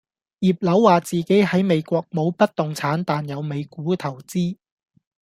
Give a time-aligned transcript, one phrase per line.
[0.39, 4.57] 葉劉話自己喺美國冇不動產但有美股投資